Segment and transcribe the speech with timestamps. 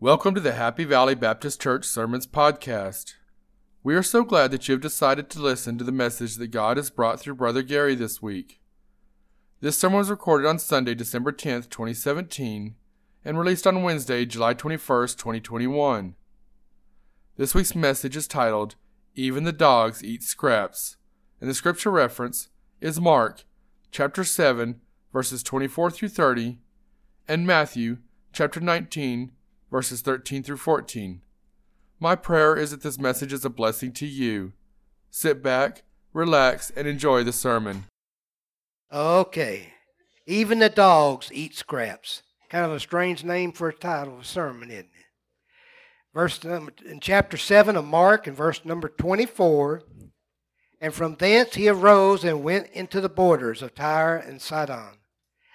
[0.00, 3.14] Welcome to the Happy Valley Baptist Church Sermons Podcast.
[3.82, 6.76] We are so glad that you have decided to listen to the message that God
[6.76, 8.60] has brought through Brother Gary this week.
[9.60, 12.76] This sermon was recorded on Sunday, December 10th, 2017,
[13.24, 16.14] and released on Wednesday, July 21st, 2021.
[17.36, 18.76] This week's message is titled,
[19.16, 20.96] Even the Dogs Eat Scraps,
[21.40, 23.42] and the scripture reference is Mark
[23.90, 24.80] chapter 7,
[25.12, 26.60] verses 24 through 30,
[27.26, 27.98] and Matthew
[28.32, 29.32] chapter 19,
[29.70, 31.20] verses 13 through 14.
[32.00, 34.52] My prayer is that this message is a blessing to you.
[35.10, 37.84] Sit back, relax, and enjoy the sermon.
[38.92, 39.72] Okay.
[40.26, 42.22] Even the dogs eat scraps.
[42.50, 44.90] Kind of a strange name for a title of a sermon, isn't it?
[46.14, 49.82] Verse in chapter 7 of Mark in verse number 24.
[50.80, 54.98] And from thence he arose and went into the borders of Tyre and Sidon,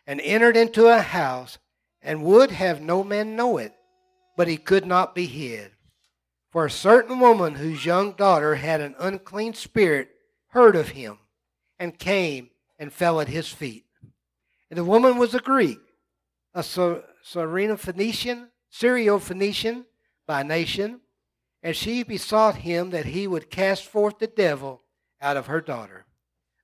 [0.05, 1.57] and entered into a house,
[2.01, 3.73] and would have no man know it
[4.35, 5.71] but he could not be hid.
[6.51, 10.09] For a certain woman whose young daughter had an unclean spirit
[10.49, 11.17] heard of him,
[11.79, 13.85] and came and fell at his feet.
[14.69, 15.79] And the woman was a Greek,
[16.53, 19.85] a Syrophoenician, Syro-Phoenician
[20.27, 21.01] by nation,
[21.61, 24.81] and she besought him that he would cast forth the devil
[25.21, 26.05] out of her daughter.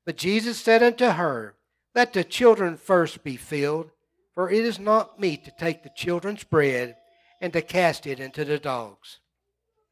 [0.05, 1.55] But Jesus said unto her,
[1.95, 3.91] Let the children first be filled,
[4.33, 6.95] for it is not meet to take the children's bread
[7.41, 9.19] and to cast it into the dogs.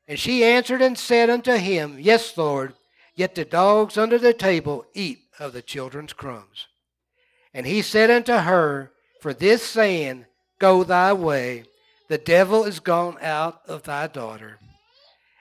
[0.08, 2.74] And she answered and said unto him, Yes, Lord,
[3.16, 6.68] yet the dogs under the table eat of the children's crumbs.
[7.54, 10.26] And he said unto her, For this saying,
[10.60, 11.66] Go thy way,
[12.08, 14.60] the devil is gone out of thy daughter.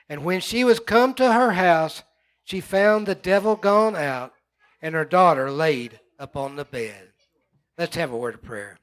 [0.09, 2.03] And when she was come to her house,
[2.45, 4.33] she found the devil gone out,
[4.81, 7.09] and her daughter laid upon the bed.
[7.77, 8.79] Let's have a word of prayer.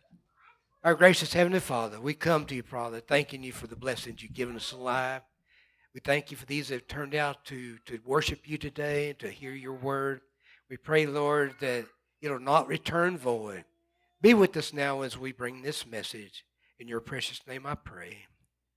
[0.86, 4.34] Our gracious Heavenly Father, we come to you, Father, thanking you for the blessings you've
[4.34, 5.22] given us alive.
[5.94, 9.20] We thank you for these that have turned out to, to worship you today and
[9.20, 10.20] to hear your word.
[10.70, 11.85] We pray, Lord, that
[12.22, 13.63] it'll not return void.
[14.22, 16.44] Be with us now as we bring this message.
[16.78, 18.18] In your precious name I pray.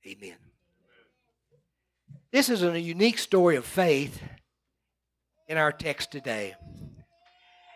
[0.06, 0.36] Amen.
[2.30, 4.22] This is a unique story of faith
[5.48, 6.54] in our text today.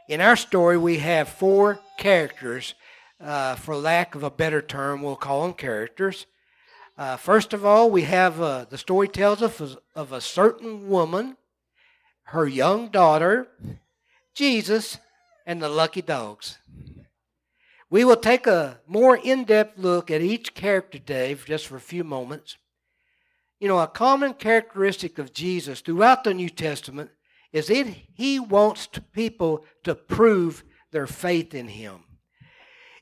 [0.09, 2.77] In our story, we have four characters
[3.21, 6.27] uh, for lack of a better term, we'll call them characters.
[6.97, 11.37] Uh, first of all, we have uh, the story tells us of a certain woman,
[12.25, 13.49] her young daughter,
[14.35, 14.99] Jesus,
[15.47, 16.59] and the lucky dogs.
[17.89, 21.81] We will take a more in depth look at each character today, just for a
[21.81, 22.57] few moments.
[23.59, 27.11] You know, a common characteristic of Jesus throughout the New Testament
[27.53, 32.05] is that he wants people to prove their faith in him.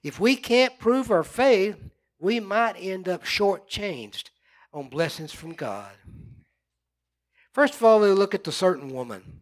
[0.02, 1.76] If we can't prove our faith,
[2.18, 4.30] we might end up shortchanged
[4.72, 5.92] on blessings from God.
[7.52, 9.40] First of all, we look at the certain woman.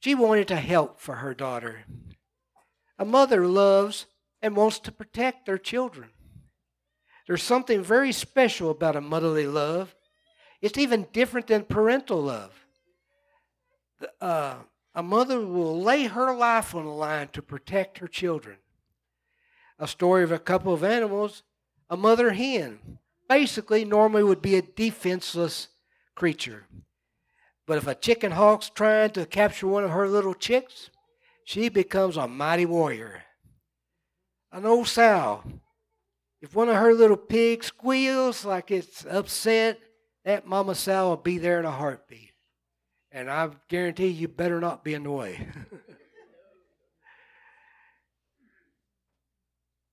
[0.00, 1.84] She wanted to help for her daughter.
[2.98, 4.06] A mother loves
[4.40, 6.10] and wants to protect their children.
[7.26, 9.94] There's something very special about a motherly love.
[10.60, 12.52] It's even different than parental love.
[14.20, 14.56] Uh,
[14.94, 18.58] a mother will lay her life on the line to protect her children
[19.82, 21.42] a story of a couple of animals,
[21.90, 22.78] a mother hen.
[23.28, 25.66] Basically, normally would be a defenseless
[26.14, 26.66] creature.
[27.66, 30.90] But if a chicken hawk's trying to capture one of her little chicks,
[31.44, 33.24] she becomes a mighty warrior.
[34.52, 35.42] An old sow,
[36.40, 39.80] if one of her little pigs squeals like it's upset,
[40.24, 42.30] that mama sow will be there in a heartbeat.
[43.10, 45.48] And I guarantee you better not be in the way.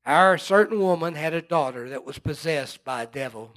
[0.09, 3.53] Our certain woman had a daughter that was possessed by a devil.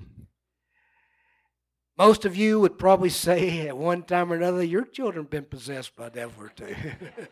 [1.96, 5.46] Most of you would probably say at one time or another, your children have been
[5.46, 6.74] possessed by a devil or two.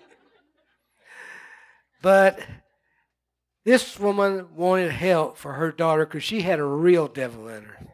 [2.03, 2.41] but
[3.67, 7.89] this woman wanted help for her daughter because she had a real devil in her.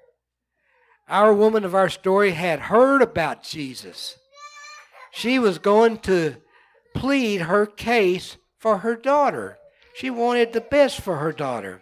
[1.08, 4.16] Our woman of our story had heard about Jesus.
[5.10, 6.36] She was going to
[6.94, 9.58] plead her case for her daughter.
[9.96, 11.80] She wanted the best for her daughter.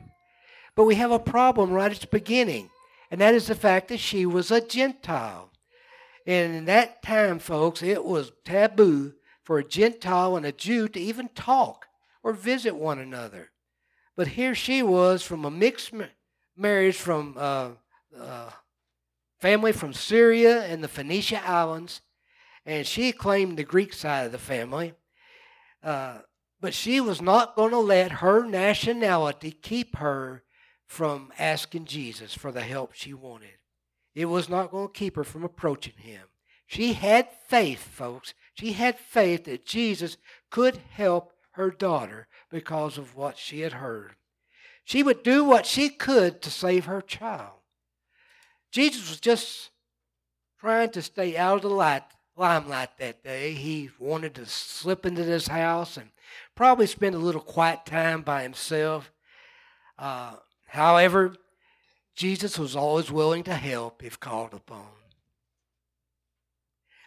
[0.77, 2.71] But we have a problem right at the beginning,
[3.11, 5.51] and that is the fact that she was a Gentile.
[6.25, 11.01] And in that time, folks, it was taboo for a Gentile and a Jew to
[11.01, 11.87] even talk
[12.23, 13.51] or visit one another.
[14.17, 15.93] But here she was from a mixed
[16.57, 17.71] marriage from uh,
[18.17, 18.51] uh,
[19.41, 22.01] family from Syria and the Phoenicia Islands,
[22.65, 24.95] and she claimed the Greek side of the family.
[25.83, 26.19] Uh,
[26.65, 30.43] but she was not going to let her nationality keep her
[30.87, 33.59] from asking Jesus for the help she wanted.
[34.15, 36.23] It was not going to keep her from approaching him.
[36.67, 38.33] She had faith, folks.
[38.55, 40.17] She had faith that Jesus
[40.49, 44.15] could help her daughter because of what she had heard.
[44.85, 47.59] She would do what she could to save her child.
[48.73, 49.69] Jesus was just
[50.59, 52.05] trying to stay out of the light,
[52.39, 53.53] limelight that day.
[53.53, 56.09] He wanted to slip into this house and
[56.55, 59.13] probably spend a little quiet time by himself.
[59.99, 60.37] Uh,
[60.67, 61.35] however,
[62.15, 64.87] Jesus was always willing to help if called upon.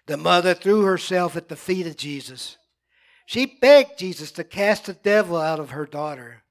[0.05, 2.57] The mother threw herself at the feet of Jesus.
[3.25, 6.43] She begged Jesus to cast the devil out of her daughter.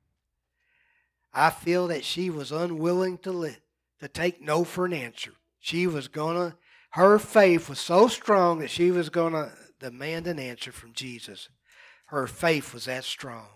[1.32, 3.54] I feel that she was unwilling to
[3.98, 5.32] to take no for an answer.
[5.58, 6.56] She was gonna
[6.90, 11.48] her faith was so strong that she was gonna demand an answer from Jesus.
[12.06, 13.48] Her faith was that strong.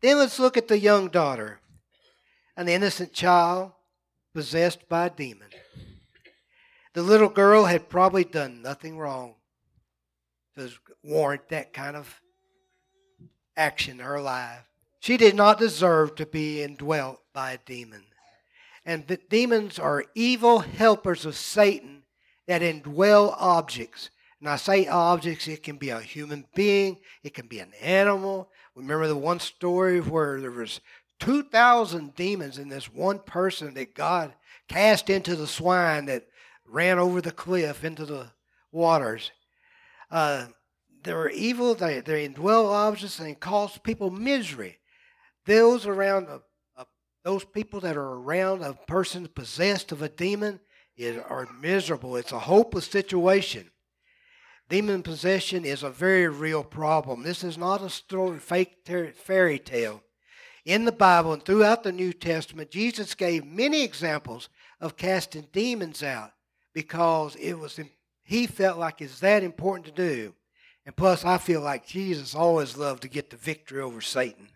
[0.00, 1.60] Then let's look at the young daughter,
[2.56, 3.72] an innocent child
[4.32, 5.48] possessed by a demon.
[6.94, 9.34] The little girl had probably done nothing wrong
[10.56, 10.70] to
[11.02, 12.20] warrant that kind of
[13.56, 14.64] action in her life.
[15.00, 18.04] She did not deserve to be indwelt by a demon.
[18.84, 22.04] And the demons are evil helpers of Satan
[22.46, 24.10] that indwell objects.
[24.40, 28.50] And I say objects, it can be a human being, it can be an animal.
[28.74, 30.80] Remember the one story where there was
[31.20, 34.32] 2,000 demons in this one person that God
[34.68, 36.26] cast into the swine that
[36.64, 38.30] ran over the cliff into the
[38.70, 39.32] waters.
[40.10, 40.46] Uh,
[41.02, 44.78] they were evil, they, they indwell objects, and cause people misery.
[45.46, 46.40] Those around a,
[46.76, 46.86] a,
[47.24, 50.60] those people that are around a person possessed of a demon
[50.96, 52.16] is, are miserable.
[52.16, 53.70] It's a hopeless situation.
[54.68, 57.22] Demon possession is a very real problem.
[57.22, 60.02] This is not a story, fake ter- fairy tale.
[60.64, 64.50] In the Bible and throughout the New Testament, Jesus gave many examples
[64.80, 66.32] of casting demons out
[66.74, 67.80] because it was
[68.22, 70.34] he felt like it's that important to do.
[70.84, 74.50] And plus, I feel like Jesus always loved to get the victory over Satan.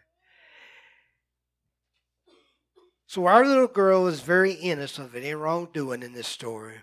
[3.06, 6.76] So our little girl is very innocent of any wrongdoing in this story.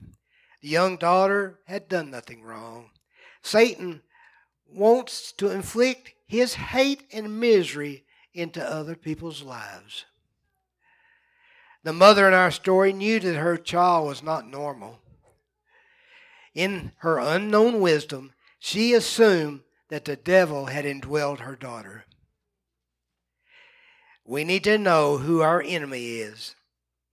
[0.62, 2.90] The young daughter had done nothing wrong.
[3.41, 4.01] Satan
[4.68, 10.06] wants to inflict his hate and misery into other people's lives.
[11.83, 15.00] The mother in our story knew that her child was not normal.
[16.53, 22.06] In her unknown wisdom, she assumed that the devil had indwelled her daughter.
[24.25, 26.56] We need to know who our enemy is.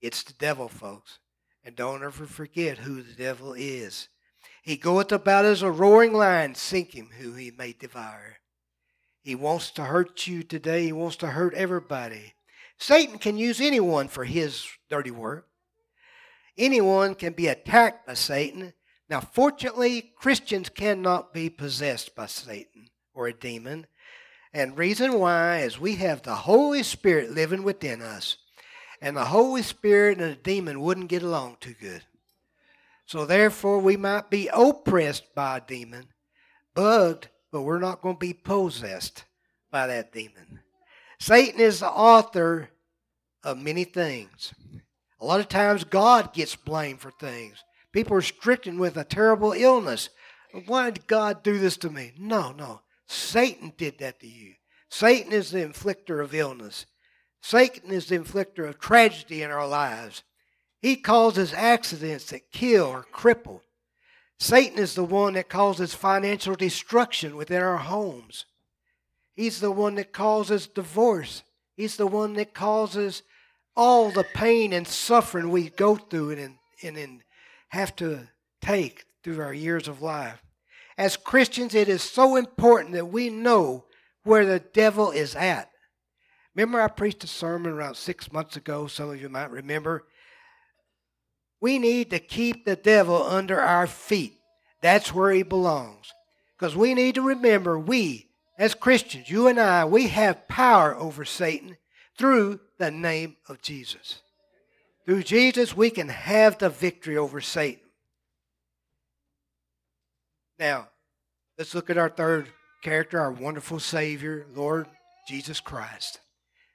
[0.01, 1.17] It's the devil, folks.
[1.63, 4.09] And don't ever forget who the devil is.
[4.67, 8.39] He goeth about as a roaring lion, seeking who he may devour.
[9.23, 10.83] He wants to hurt you today.
[10.83, 12.33] He wants to hurt everybody.
[12.77, 15.47] Satan can use anyone for his dirty work.
[16.57, 18.73] Anyone can be attacked by Satan.
[19.09, 23.87] Now, fortunately, Christians cannot be possessed by Satan or a demon.
[24.51, 28.35] And reason why is we have the Holy Spirit living within us.
[29.01, 32.03] And the Holy Spirit and a demon wouldn't get along too good.
[33.07, 36.07] So therefore we might be oppressed by a demon,
[36.75, 39.23] bugged, but we're not going to be possessed
[39.71, 40.59] by that demon.
[41.19, 42.69] Satan is the author
[43.43, 44.53] of many things.
[45.21, 47.63] A lot of times God gets blamed for things.
[47.93, 50.09] People are stricken with a terrible illness.
[50.65, 52.11] Why did God do this to me?
[52.19, 52.81] No, no.
[53.07, 54.53] Satan did that to you.
[54.89, 56.85] Satan is the inflictor of illness.
[57.41, 60.23] Satan is the inflictor of tragedy in our lives.
[60.81, 63.61] He causes accidents that kill or cripple.
[64.39, 68.45] Satan is the one that causes financial destruction within our homes.
[69.35, 71.43] He's the one that causes divorce.
[71.75, 73.23] He's the one that causes
[73.75, 77.21] all the pain and suffering we go through and, and, and
[77.69, 78.27] have to
[78.61, 80.41] take through our years of life.
[80.97, 83.85] As Christians, it is so important that we know
[84.23, 85.69] where the devil is at.
[86.55, 88.87] Remember, I preached a sermon around six months ago.
[88.87, 90.05] Some of you might remember.
[91.59, 94.33] We need to keep the devil under our feet.
[94.81, 96.13] That's where he belongs.
[96.57, 101.25] Because we need to remember, we, as Christians, you and I, we have power over
[101.25, 101.77] Satan
[102.17, 104.21] through the name of Jesus.
[105.05, 107.83] Through Jesus, we can have the victory over Satan.
[110.59, 110.89] Now,
[111.57, 112.49] let's look at our third
[112.83, 114.87] character, our wonderful Savior, Lord
[115.27, 116.19] Jesus Christ.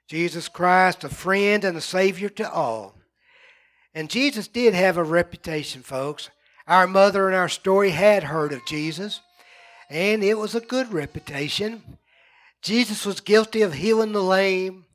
[0.07, 2.95] Jesus Christ, a friend and a Savior to all.
[3.95, 6.29] And Jesus did have a reputation, folks.
[6.67, 9.21] Our mother in our story had heard of Jesus,
[9.89, 11.97] and it was a good reputation.
[12.61, 14.85] Jesus was guilty of healing the lame,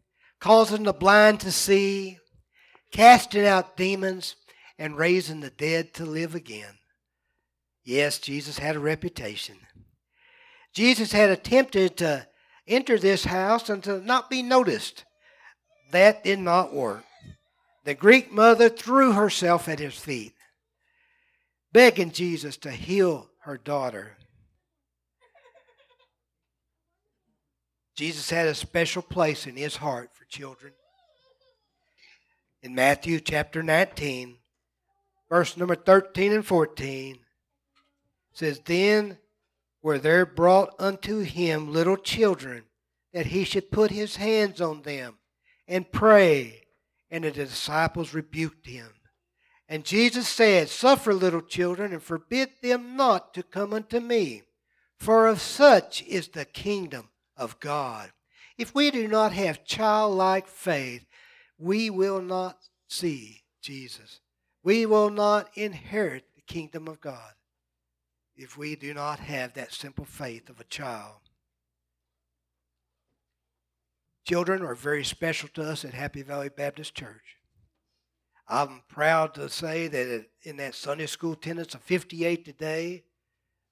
[0.40, 2.18] causing the blind to see,
[2.90, 4.34] casting out demons,
[4.78, 6.78] and raising the dead to live again.
[7.84, 9.56] Yes, Jesus had a reputation.
[10.72, 12.26] Jesus had attempted to
[12.66, 15.04] enter this house and to not be noticed.
[15.90, 17.04] That did not work.
[17.88, 20.35] The Greek mother threw herself at his feet,
[21.73, 24.18] begging Jesus to heal her daughter.
[27.97, 30.75] Jesus had a special place in his heart for children.
[32.62, 34.37] In Matthew chapter 19,
[35.30, 37.18] verse number 13 and 14,
[38.35, 39.16] says, Then
[39.80, 42.64] were there brought unto him little children,
[43.14, 45.14] that he should put his hands on them
[45.66, 46.64] and pray.
[47.10, 48.88] And the disciples rebuked him.
[49.68, 54.42] And Jesus said, Suffer little children, and forbid them not to come unto me,
[54.98, 58.10] for of such is the kingdom of God.
[58.56, 61.06] If we do not have childlike faith,
[61.58, 64.20] we will not see Jesus.
[64.62, 67.34] We will not inherit the kingdom of God
[68.36, 71.27] if we do not have that simple faith of a child.
[74.28, 77.38] Children are very special to us at Happy Valley Baptist Church.
[78.47, 83.04] I'm proud to say that in that Sunday school attendance of 58 today,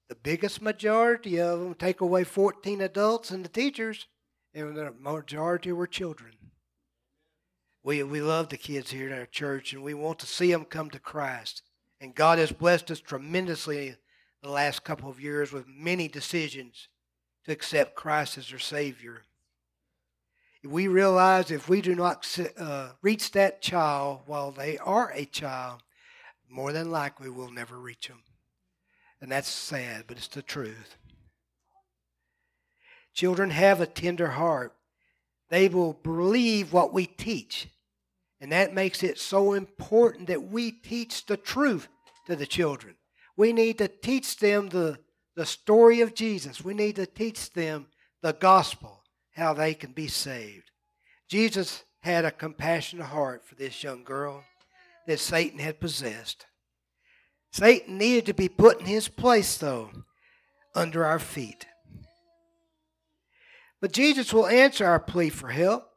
[0.09, 4.07] the biggest majority of them take away 14 adults and the teachers,
[4.55, 6.33] and the majority were children.
[7.83, 10.65] We, we love the kids here at our church, and we want to see them
[10.65, 11.61] come to Christ.
[12.01, 13.95] And God has blessed us tremendously
[14.41, 16.87] the last couple of years with many decisions
[17.45, 19.21] to accept Christ as their Savior.
[20.67, 25.81] We realize if we do not uh, reach that child while they are a child,
[26.49, 28.21] more than likely we'll never reach them.
[29.21, 30.95] And that's sad, but it's the truth.
[33.13, 34.75] Children have a tender heart.
[35.49, 37.67] They will believe what we teach.
[38.39, 41.87] And that makes it so important that we teach the truth
[42.27, 42.95] to the children.
[43.35, 44.99] We need to teach them the,
[45.35, 46.63] the story of Jesus.
[46.63, 47.87] We need to teach them
[48.21, 48.96] the gospel,
[49.37, 50.71] how they can be saved.
[51.29, 54.43] Jesus had a compassionate heart for this young girl
[55.05, 56.47] that Satan had possessed.
[57.51, 59.91] Satan needed to be put in his place, though,
[60.75, 61.67] under our feet.
[63.79, 65.87] But Jesus will answer our plea for help.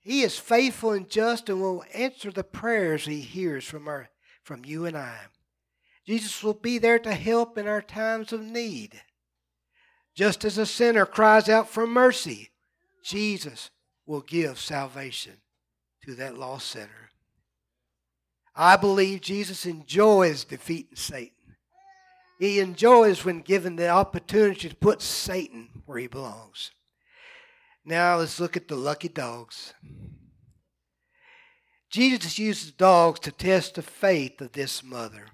[0.00, 4.10] He is faithful and just and will answer the prayers he hears from, our,
[4.42, 5.16] from you and I.
[6.06, 9.00] Jesus will be there to help in our times of need.
[10.14, 12.51] Just as a sinner cries out for mercy,
[13.02, 13.70] Jesus
[14.06, 15.34] will give salvation
[16.04, 17.10] to that lost sinner.
[18.54, 21.32] I believe Jesus enjoys defeating Satan.
[22.38, 26.72] He enjoys when given the opportunity to put Satan where he belongs.
[27.84, 29.74] Now let's look at the lucky dogs.
[31.90, 35.26] Jesus uses dogs to test the faith of this mother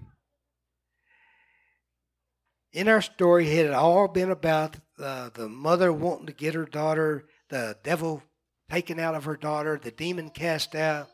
[2.72, 6.64] in our story, it had all been about uh, the mother wanting to get her
[6.64, 8.22] daughter, the devil
[8.70, 11.08] taken out of her daughter, the demon cast out.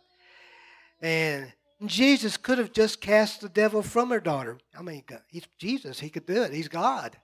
[1.00, 1.52] And
[1.86, 4.58] Jesus could have just cast the devil from her daughter.
[4.76, 7.16] I mean, he's Jesus, he could do it, he's God.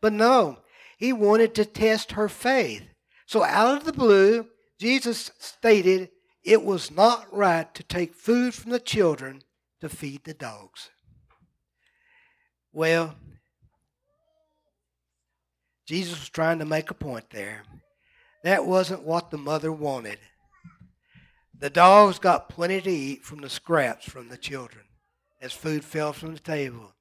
[0.00, 0.58] But no,
[0.96, 2.82] he wanted to test her faith.
[3.26, 4.46] So, out of the blue,
[4.78, 6.10] Jesus stated
[6.42, 9.42] it was not right to take food from the children
[9.80, 10.90] to feed the dogs.
[12.72, 13.14] Well,
[15.86, 17.62] Jesus was trying to make a point there.
[18.42, 20.18] That wasn't what the mother wanted.
[21.58, 24.84] The dogs got plenty to eat from the scraps from the children
[25.40, 26.94] as food fell from the table.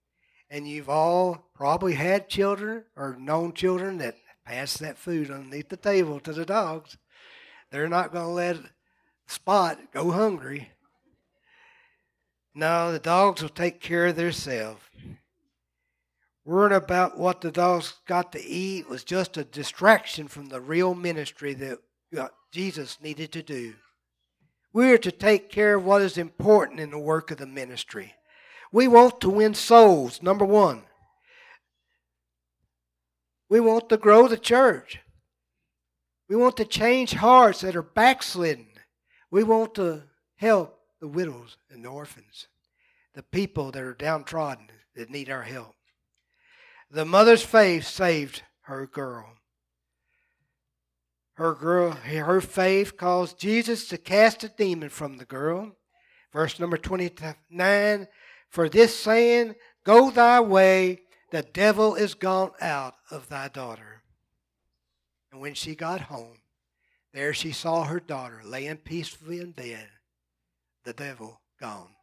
[0.50, 4.16] And you've all probably had children or known children that
[4.46, 6.98] pass that food underneath the table to the dogs.
[7.72, 8.58] They're not going to let
[9.30, 10.72] Spot go hungry.
[12.56, 14.82] No, the dogs will take care of themselves.
[16.50, 20.96] Worrying about what the dogs got to eat was just a distraction from the real
[20.96, 21.78] ministry that
[22.18, 23.76] uh, Jesus needed to do.
[24.74, 28.16] We are to take care of what is important in the work of the ministry.
[28.72, 30.82] We want to win souls, number one.
[33.48, 34.98] We want to grow the church.
[36.28, 38.70] We want to change hearts that are backslidden.
[39.30, 40.02] We want to
[40.38, 42.48] help the widows and the orphans,
[43.14, 45.76] the people that are downtrodden that need our help.
[46.92, 49.36] The mother's faith saved her girl.
[51.36, 55.78] Her girl, her faith caused Jesus to cast a demon from the girl.
[56.34, 58.08] Verse number 29
[58.50, 59.56] For this saying,
[59.86, 64.04] Go thy way, the devil is gone out of thy daughter.
[65.32, 66.40] And when she got home,
[67.14, 69.88] there she saw her daughter laying peacefully in bed,
[70.84, 71.96] the devil gone.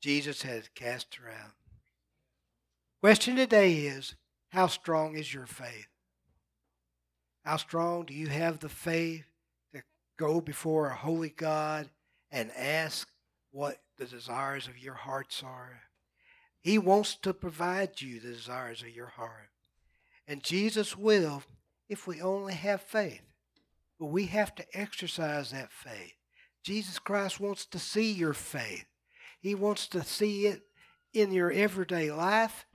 [0.00, 1.59] Jesus had cast her out.
[3.00, 4.14] Question today is
[4.50, 5.88] how strong is your faith?
[7.42, 9.24] How strong do you have the faith
[9.72, 9.80] to
[10.18, 11.88] go before a holy God
[12.30, 13.08] and ask
[13.52, 15.80] what the desires of your hearts are?
[16.60, 19.48] He wants to provide you the desires of your heart.
[20.28, 21.42] And Jesus will
[21.88, 23.22] if we only have faith.
[23.98, 26.12] But we have to exercise that faith.
[26.62, 28.84] Jesus Christ wants to see your faith.
[29.40, 30.64] He wants to see it
[31.14, 32.66] in your everyday life,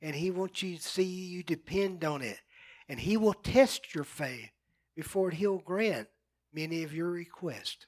[0.00, 2.38] and He wants you to see you depend on it.
[2.88, 4.50] And He will test your faith
[4.96, 6.08] before He'll grant
[6.52, 7.86] many of your requests.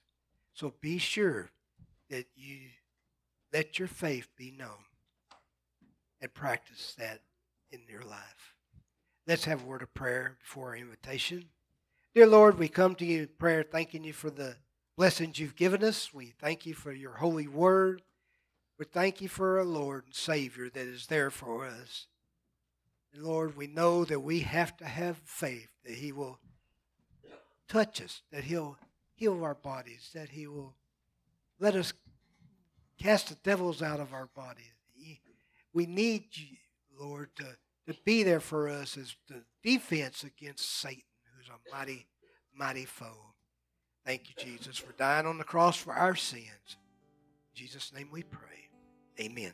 [0.54, 1.50] So be sure
[2.10, 2.58] that you
[3.52, 4.84] let your faith be known
[6.20, 7.20] and practice that
[7.70, 8.54] in your life.
[9.26, 11.46] Let's have a word of prayer before our invitation.
[12.14, 14.56] Dear Lord, we come to you in prayer thanking you for the
[14.96, 16.14] blessings you've given us.
[16.14, 18.02] We thank you for your holy word.
[18.78, 22.06] We thank you for our Lord and Savior that is there for us.
[23.14, 26.38] And Lord, we know that we have to have faith that He will
[27.68, 28.76] touch us, that He'll
[29.14, 30.74] heal our bodies, that He will
[31.58, 31.94] let us
[33.00, 34.72] cast the devils out of our bodies.
[35.72, 36.56] We need you,
[36.98, 37.44] Lord, to,
[37.86, 41.02] to be there for us as the defense against Satan,
[41.36, 42.06] who's a mighty,
[42.54, 43.34] mighty foe.
[44.06, 46.46] Thank you, Jesus, for dying on the cross for our sins.
[46.68, 46.76] In
[47.54, 48.65] Jesus' name we pray.
[49.20, 49.52] Amen.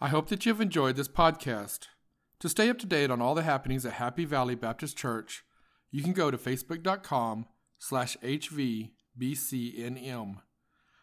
[0.00, 1.86] I hope that you've enjoyed this podcast.
[2.40, 5.42] To stay up to date on all the happenings at Happy Valley Baptist Church,
[5.90, 7.46] you can go to facebook.com
[7.78, 8.90] slash hvbcnm.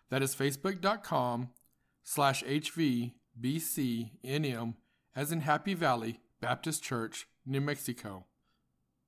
[0.09, 1.49] That is facebook.com
[2.03, 3.13] slash hvbcnm
[5.15, 8.25] as in Happy Valley Baptist Church, New Mexico.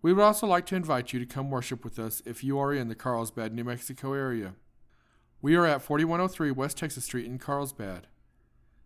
[0.00, 2.72] We would also like to invite you to come worship with us if you are
[2.72, 4.54] in the Carlsbad, New Mexico area.
[5.40, 8.06] We are at 4103 West Texas Street in Carlsbad.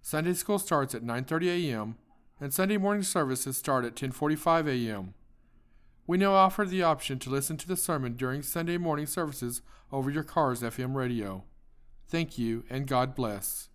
[0.01, 1.97] Sunday school starts at 9:30 a.m.
[2.43, 5.15] and Sunday morning services start at 10:45 a.m.
[6.09, 10.11] We now offer the option to listen to the sermon during Sunday morning services over
[10.11, 11.45] your car's FM radio.
[12.09, 13.69] Thank you and God bless.